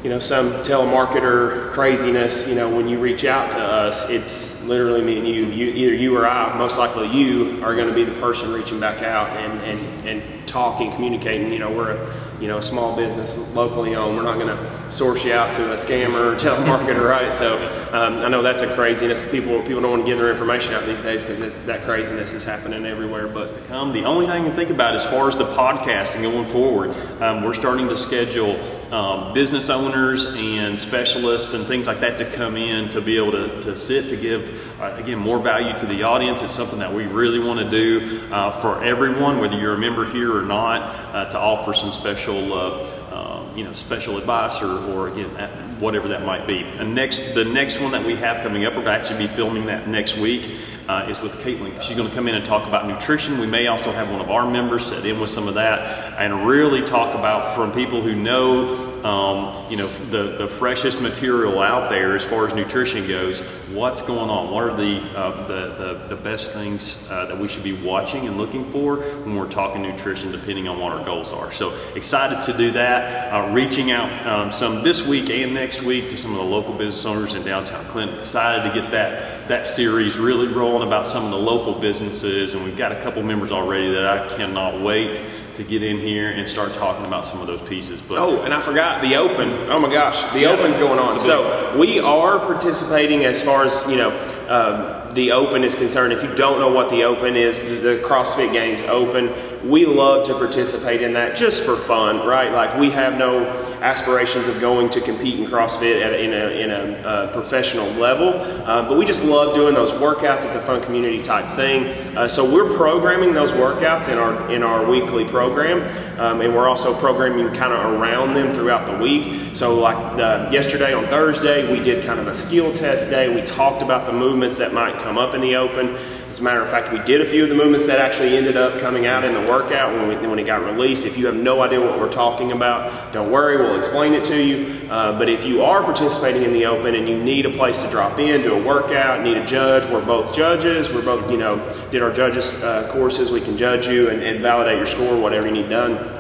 you 0.07 0.11
know, 0.11 0.21
some 0.21 0.53
telemarketer 0.63 1.73
craziness, 1.73 2.47
you 2.47 2.55
know, 2.55 2.73
when 2.73 2.89
you 2.89 3.01
reach 3.01 3.25
out 3.25 3.51
to 3.51 3.59
us, 3.59 4.09
it's 4.09 4.49
literally 4.61 5.03
me 5.03 5.19
and 5.19 5.27
you. 5.27 5.47
you 5.47 5.67
either 5.67 5.95
you 5.97 6.17
or 6.17 6.29
I, 6.29 6.57
most 6.57 6.79
likely 6.79 7.09
you, 7.09 7.61
are 7.65 7.75
going 7.75 7.89
to 7.89 7.93
be 7.93 8.05
the 8.05 8.21
person 8.21 8.53
reaching 8.53 8.79
back 8.79 9.03
out 9.03 9.37
and, 9.37 9.61
and, 9.63 10.09
and 10.09 10.49
talking, 10.49 10.93
communicating. 10.93 11.53
You 11.53 11.59
know, 11.59 11.73
we're 11.73 11.91
a, 11.91 12.39
you 12.41 12.47
know, 12.47 12.59
a 12.59 12.63
small 12.63 12.95
business, 12.95 13.37
locally 13.53 13.97
owned. 13.97 14.17
We're 14.17 14.23
not 14.23 14.39
going 14.39 14.57
to 14.57 14.93
source 14.93 15.25
you 15.25 15.33
out 15.33 15.57
to 15.57 15.73
a 15.73 15.77
scammer 15.77 16.35
or 16.35 16.37
telemarketer, 16.39 17.03
right? 17.05 17.33
So 17.33 17.57
um, 17.93 18.19
I 18.19 18.29
know 18.29 18.43
that's 18.43 18.63
a 18.63 18.73
craziness. 18.77 19.25
People 19.25 19.61
people 19.63 19.81
don't 19.81 19.91
want 19.91 20.05
to 20.05 20.09
give 20.09 20.19
their 20.19 20.31
information 20.31 20.73
out 20.73 20.87
these 20.87 21.01
days 21.01 21.25
because 21.25 21.41
that 21.67 21.85
craziness 21.85 22.33
is 22.33 22.45
happening 22.45 22.87
everywhere. 22.87 23.27
But 23.27 23.57
to 23.57 23.61
come, 23.67 23.93
the 23.93 24.05
only 24.05 24.29
thing 24.29 24.45
to 24.45 24.55
think 24.55 24.71
about 24.71 24.95
as 24.95 25.05
far 25.07 25.29
as 25.29 25.37
the 25.37 25.47
podcasting 25.47 26.23
going 26.23 26.49
forward, 26.53 26.91
um, 27.21 27.43
we're 27.43 27.55
starting 27.55 27.89
to 27.89 27.97
schedule 27.97 28.55
um, 28.97 29.35
business 29.35 29.69
owners 29.69 30.25
and 30.25 30.81
specialists 30.81 31.53
and 31.53 31.67
things 31.67 31.87
like 31.87 32.01
that 32.01 32.17
to 32.17 32.31
come 32.33 32.57
in 32.57 32.89
to 32.89 33.03
be 33.03 33.19
able 33.19 33.33
to, 33.33 33.61
to 33.61 33.77
sit 33.77 34.09
to 34.09 34.17
give 34.17 34.43
uh, 34.81 34.97
again 34.97 35.19
more 35.19 35.39
value 35.39 35.77
to 35.77 35.85
the 35.85 36.03
audience. 36.03 36.41
It's 36.41 36.55
something 36.55 36.79
that 36.79 36.95
we 36.95 37.05
really 37.05 37.39
want 37.39 37.61
to 37.61 37.71
do 37.71 38.33
uh, 38.33 38.59
for 38.63 38.83
everyone, 38.83 39.39
whether 39.39 39.59
you're 39.59 39.75
a 39.75 39.79
member 39.79 40.11
here 40.11 40.35
or 40.35 40.47
not, 40.47 40.81
uh, 41.15 41.31
to 41.31 41.39
offer 41.39 41.75
some 41.75 41.93
special. 41.93 42.55
Uh, 42.55 42.93
um, 43.07 43.57
you 43.57 43.65
know, 43.65 43.73
special 43.73 44.19
advice 44.19 44.61
or, 44.61 44.79
or 44.93 45.09
again, 45.09 45.81
whatever 45.81 46.07
that 46.09 46.27
might 46.27 46.47
be. 46.47 46.59
And 46.59 46.95
next, 46.95 47.19
the 47.35 47.45
next 47.45 47.81
one 47.81 47.93
that 47.93 48.05
we 48.05 48.15
have 48.17 48.43
coming 48.43 48.67
up, 48.67 48.75
we're 48.75 48.89
actually 48.89 49.27
be 49.27 49.35
filming 49.35 49.65
that 49.67 49.89
next 49.89 50.19
week, 50.19 50.61
uh, 50.89 51.07
is 51.09 51.21
with 51.21 51.33
Caitlin. 51.35 51.81
She's 51.81 51.97
going 51.97 52.09
to 52.09 52.15
come 52.15 52.29
in 52.29 52.35
and 52.35 52.45
talk 52.45 52.67
about 52.67 52.87
nutrition. 52.87 53.39
We 53.39 53.47
may 53.47 53.67
also 53.67 53.93
have 53.93 54.11
one 54.11 54.21
of 54.21 54.31
our 54.31 54.49
members 54.51 54.87
set 54.87 55.05
in 55.05 55.21
with 55.21 55.31
some 55.31 55.49
of 55.49 55.55
that 55.55 56.15
and 56.19 56.47
really 56.47 56.83
talk 56.83 57.15
about 57.15 57.55
from 57.57 57.73
people 57.73 58.03
who 58.03 58.15
know 58.15 58.97
um, 59.07 59.71
you 59.71 59.77
know, 59.77 59.89
the, 60.11 60.37
the 60.37 60.49
freshest 60.49 61.01
material 61.01 61.61
out 61.61 61.91
there 61.91 62.17
as 62.17 62.25
far 62.25 62.49
as 62.49 62.55
nutrition 62.55 63.07
goes, 63.07 63.41
what's 63.69 64.01
going 64.03 64.31
on? 64.31 64.53
What 64.53 64.63
are 64.65 64.77
the, 64.77 65.01
uh, 65.17 65.47
the, 65.47 65.75
the, 65.75 66.15
the, 66.15 66.17
best 66.17 66.53
things 66.53 66.99
uh, 67.09 67.27
that 67.27 67.39
we 67.39 67.49
should 67.49 67.65
be 67.65 67.73
watching 67.73 68.27
and 68.27 68.37
looking 68.37 68.71
for 68.71 68.97
when 68.97 69.35
we're 69.35 69.51
talking 69.51 69.83
nutrition, 69.83 70.31
depending 70.31 70.69
on 70.69 70.79
what 70.79 70.93
our 70.93 71.05
goals 71.05 71.33
are. 71.33 71.53
So 71.53 71.73
excited 71.95 72.43
to 72.51 72.57
do 72.57 72.71
that. 72.73 73.33
Uh, 73.33 73.53
reaching 73.53 73.91
out 73.91 74.27
um, 74.27 74.53
some 74.53 74.85
this 74.85 75.03
week 75.03 75.31
and 75.31 75.53
next 75.53 75.83
week 75.83 76.09
to 76.11 76.17
some 76.17 76.33
of 76.33 76.39
the 76.39 76.45
local 76.45 76.75
business 76.75 77.05
owners 77.05 77.35
in 77.35 77.45
downtown 77.45 77.85
Clinton. 77.87 78.19
Excited 78.21 78.73
to 78.73 78.81
get 78.81 78.91
that, 78.93 79.49
that 79.49 79.67
series 79.67 80.17
really 80.17 80.47
rolling 80.47 80.87
about 80.87 81.07
some 81.07 81.25
of 81.25 81.31
the 81.31 81.37
local 81.37 81.81
businesses. 81.81 82.55
And 82.55 82.65
we've 82.65 82.79
got 82.79 82.93
a 82.93 83.03
couple 83.03 83.23
members 83.23 83.51
already 83.51 83.93
that 83.93 84.07
I 84.07 84.37
cannot 84.37 84.81
wait 84.81 85.21
to 85.57 85.65
get 85.65 85.83
in 85.83 85.99
here 85.99 86.31
and 86.31 86.47
start 86.47 86.75
talking 86.75 87.07
about 87.07 87.25
some 87.25 87.41
of 87.41 87.47
those 87.47 87.67
pieces. 87.67 88.01
But 88.07 88.19
oh, 88.19 88.43
and 88.43 88.53
I 88.53 88.61
forgot 88.61 89.01
the 89.01 89.17
Open. 89.17 89.71
Oh 89.71 89.81
my 89.81 89.91
gosh, 89.91 90.31
the 90.33 90.41
yeah, 90.41 90.51
Open's 90.51 90.77
going 90.77 90.99
on. 90.99 91.19
So 91.19 91.77
we 91.79 91.99
are 91.99 92.39
participating 92.39 93.25
as 93.25 93.41
far 93.43 93.56
as 93.65 93.85
you 93.89 93.97
know. 93.97 94.11
Um, 94.49 95.15
the 95.15 95.33
Open 95.33 95.65
is 95.65 95.75
concerned, 95.75 96.13
if 96.13 96.23
you 96.23 96.35
don't 96.35 96.61
know 96.61 96.69
what 96.69 96.91
the 96.91 97.03
Open 97.05 97.37
is, 97.37 97.61
the 97.63 98.03
CrossFit 98.07 98.53
Games 98.53 98.83
Open, 98.83 99.69
we 99.69 99.87
love 99.87 100.27
to 100.27 100.35
participate 100.35 101.03
in 101.03 101.13
that 101.15 101.37
just 101.37 101.63
for 101.63 101.77
fun, 101.77 102.27
right? 102.27 102.53
Like 102.53 102.79
we 102.79 102.91
have 102.91 103.15
no 103.19 103.47
aspirations 103.81 104.47
of 104.47 104.61
going 104.61 104.91
to 104.91 105.01
compete 105.01 105.41
in 105.41 105.47
CrossFit 105.47 106.03
at, 106.05 106.21
in 106.21 106.33
a, 106.33 106.47
in 106.51 106.71
a 106.71 107.09
uh, 107.09 107.33
professional 107.33 107.89
level, 107.93 108.29
uh, 108.29 108.89
but 108.89 108.97
we 108.97 109.05
just 109.05 109.25
love 109.25 109.55
doing 109.55 109.75
those 109.75 109.93
workouts. 109.93 110.45
It's 110.45 110.55
a 110.55 110.63
fun 110.63 110.83
community 110.83 111.23
type 111.23 111.57
thing. 111.57 112.17
Uh, 112.17 112.29
so 112.29 112.49
we're 112.49 112.77
programming 112.77 113.35
those 113.35 113.51
workouts 113.53 114.09
in 114.09 114.19
our 114.19 114.53
in 114.53 114.63
our 114.63 114.89
weekly 114.89 115.25
program, 115.25 115.81
um, 116.21 116.41
and 116.41 116.55
we're 116.55 116.69
also 116.69 116.95
programming 116.99 117.53
kind 117.55 117.73
of 117.73 117.95
around 117.95 118.35
them 118.35 118.53
throughout 118.53 118.87
the 118.87 118.97
week. 119.03 119.57
So 119.57 119.79
like 119.79 119.97
uh, 119.97 120.49
yesterday 120.53 120.93
on 120.93 121.09
Thursday, 121.09 121.71
we 121.71 121.81
did 121.83 122.05
kind 122.05 122.21
of 122.21 122.29
a 122.29 122.35
skill 122.35 122.73
test 122.73 123.11
day. 123.11 123.35
We 123.35 123.43
talked 123.43 123.83
about 123.83 124.07
the 124.07 124.13
movements 124.37 124.59
that 124.59 124.75
might 124.75 124.99
come 124.99 125.17
up 125.17 125.35
in 125.35 125.41
the 125.41 125.57
open. 125.57 125.97
As 126.29 126.41
a 126.41 126.43
matter 126.43 126.61
of 126.61 126.69
fact, 126.69 126.93
we 126.93 126.99
did 127.05 127.23
a 127.23 127.31
few 127.31 127.43
of 127.43 127.49
the 127.49 127.55
movements 127.55 127.87
that 127.87 127.99
actually 127.99 128.37
ended 128.37 128.55
up 128.55 128.79
coming 128.83 129.07
out 129.07 129.25
in 129.25 129.33
the 129.33 129.51
workout 129.51 129.95
when, 129.95 130.09
we, 130.09 130.29
when 130.29 130.39
it 130.39 130.45
got 130.45 130.63
released. 130.63 131.07
If 131.07 131.17
you 131.17 131.25
have 131.25 131.35
no 131.35 131.63
idea 131.63 131.81
what 131.81 131.99
we're 131.99 132.13
talking 132.13 132.53
about, 132.53 133.15
don't 133.15 133.33
worry, 133.33 133.57
we'll 133.57 133.79
explain 133.79 134.13
it 134.13 134.27
to 134.27 134.37
you. 134.37 134.91
Uh, 134.91 135.19
but 135.19 135.31
if 135.31 135.47
you 135.47 135.63
are 135.63 135.83
participating 135.83 136.43
in 136.43 136.53
the 136.53 136.67
open 136.67 136.95
and 136.95 137.09
you 137.09 137.17
need 137.17 137.47
a 137.47 137.51
place 137.51 137.79
to 137.79 137.91
drop 137.91 138.19
in, 138.19 138.43
do 138.43 138.53
a 138.53 138.63
workout, 138.63 139.25
need 139.25 139.39
a 139.39 139.47
judge, 139.47 139.91
we're 139.91 140.05
both 140.05 140.35
judges. 140.37 140.91
We're 140.91 141.03
both, 141.03 141.31
you 141.31 141.39
know, 141.39 141.57
did 141.91 142.03
our 142.03 142.13
judges 142.13 142.53
uh, 142.57 142.91
courses. 142.93 143.31
We 143.31 143.41
can 143.41 143.57
judge 143.57 143.87
you 143.87 144.11
and, 144.11 144.23
and 144.23 144.43
validate 144.43 144.77
your 144.77 144.87
score, 144.87 145.19
whatever 145.19 145.47
you 145.47 145.55
need 145.55 145.71
done. 145.71 146.13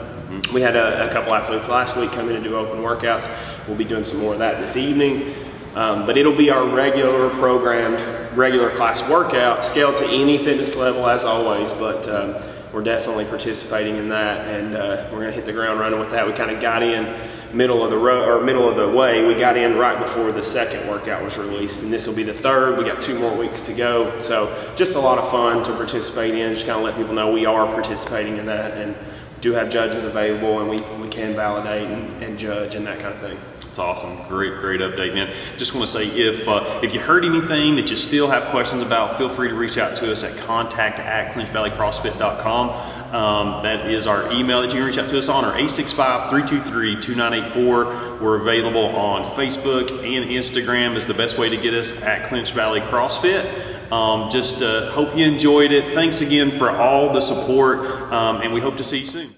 We 0.54 0.62
had 0.62 0.74
a, 0.74 1.10
a, 1.10 1.12
couple 1.12 1.34
athletes 1.34 1.68
last 1.68 1.96
week 1.96 2.12
come 2.12 2.30
in 2.30 2.36
and 2.36 2.44
do 2.44 2.56
open 2.56 2.78
workouts. 2.78 3.28
We'll 3.68 3.76
be 3.76 3.84
doing 3.84 4.04
some 4.04 4.20
more 4.20 4.32
of 4.32 4.38
that 4.38 4.60
this 4.60 4.76
evening. 4.76 5.45
Um, 5.76 6.06
but 6.06 6.16
it'll 6.16 6.34
be 6.34 6.48
our 6.48 6.66
regular 6.66 7.28
programmed, 7.28 8.34
regular 8.34 8.74
class 8.74 9.06
workout, 9.10 9.62
scaled 9.62 9.98
to 9.98 10.06
any 10.06 10.42
fitness 10.42 10.74
level 10.74 11.06
as 11.06 11.22
always, 11.22 11.70
but 11.72 12.08
um, 12.08 12.34
we're 12.72 12.82
definitely 12.82 13.26
participating 13.26 13.96
in 13.96 14.08
that 14.08 14.48
and 14.48 14.74
uh, 14.74 15.06
we're 15.12 15.20
gonna 15.20 15.32
hit 15.32 15.44
the 15.44 15.52
ground 15.52 15.78
running 15.78 16.00
with 16.00 16.10
that. 16.12 16.26
We 16.26 16.32
kind 16.32 16.50
of 16.50 16.62
got 16.62 16.82
in 16.82 17.30
middle 17.54 17.84
of 17.84 17.90
the 17.90 17.98
road 17.98 18.26
or 18.26 18.42
middle 18.42 18.66
of 18.70 18.76
the 18.76 18.88
way. 18.88 19.26
We 19.26 19.34
got 19.38 19.58
in 19.58 19.76
right 19.76 20.02
before 20.02 20.32
the 20.32 20.42
second 20.42 20.88
workout 20.88 21.22
was 21.22 21.36
released 21.36 21.80
and 21.80 21.92
this 21.92 22.06
will 22.06 22.14
be 22.14 22.22
the 22.22 22.32
third. 22.32 22.78
We 22.78 22.84
got 22.84 22.98
two 22.98 23.18
more 23.18 23.36
weeks 23.36 23.60
to 23.62 23.74
go. 23.74 24.18
So 24.22 24.72
just 24.76 24.94
a 24.94 24.98
lot 24.98 25.18
of 25.18 25.30
fun 25.30 25.62
to 25.64 25.74
participate 25.74 26.34
in, 26.34 26.54
just 26.54 26.64
kind 26.64 26.78
of 26.78 26.84
let 26.84 26.96
people 26.96 27.12
know 27.12 27.30
we 27.30 27.44
are 27.44 27.66
participating 27.66 28.38
in 28.38 28.46
that 28.46 28.78
and 28.78 28.96
do 29.42 29.52
have 29.52 29.68
judges 29.68 30.04
available, 30.04 30.60
and 30.60 30.70
we, 30.70 31.02
we 31.02 31.10
can 31.10 31.36
validate 31.36 31.90
and, 31.90 32.22
and 32.22 32.38
judge 32.38 32.74
and 32.74 32.86
that 32.86 32.98
kind 32.98 33.14
of 33.14 33.20
thing. 33.20 33.38
It's 33.76 33.82
awesome. 33.82 34.16
Great, 34.26 34.54
great 34.54 34.80
update, 34.80 35.12
man. 35.12 35.34
Just 35.58 35.74
want 35.74 35.86
to 35.86 35.92
say 35.92 36.06
if 36.06 36.48
uh, 36.48 36.80
if 36.82 36.94
you 36.94 37.00
heard 37.00 37.26
anything 37.26 37.76
that 37.76 37.90
you 37.90 37.96
still 37.98 38.26
have 38.26 38.50
questions 38.50 38.82
about, 38.82 39.18
feel 39.18 39.36
free 39.36 39.50
to 39.50 39.54
reach 39.54 39.76
out 39.76 39.94
to 39.96 40.10
us 40.10 40.22
at 40.22 40.34
contact 40.38 40.98
at 40.98 41.34
clinchvalleycrossfit.com. 41.34 42.70
Um, 43.14 43.62
that 43.64 43.90
is 43.90 44.06
our 44.06 44.32
email 44.32 44.62
that 44.62 44.68
you 44.68 44.76
can 44.76 44.84
reach 44.84 44.96
out 44.96 45.10
to 45.10 45.18
us 45.18 45.28
on, 45.28 45.44
or 45.44 45.52
865-323-2984. 45.60 48.18
We're 48.18 48.40
available 48.40 48.86
on 48.86 49.36
Facebook 49.36 49.90
and 49.90 50.30
Instagram 50.30 50.96
is 50.96 51.06
the 51.06 51.12
best 51.12 51.36
way 51.36 51.50
to 51.50 51.56
get 51.58 51.74
us 51.74 51.92
at 52.00 52.30
Clinch 52.30 52.52
Valley 52.52 52.80
CrossFit. 52.80 53.92
Um, 53.92 54.30
just 54.30 54.62
uh, 54.62 54.90
hope 54.92 55.14
you 55.14 55.26
enjoyed 55.26 55.70
it. 55.70 55.92
Thanks 55.92 56.22
again 56.22 56.58
for 56.58 56.70
all 56.70 57.12
the 57.12 57.20
support, 57.20 57.80
um, 58.10 58.40
and 58.40 58.54
we 58.54 58.62
hope 58.62 58.78
to 58.78 58.84
see 58.84 59.00
you 59.00 59.06
soon. 59.06 59.36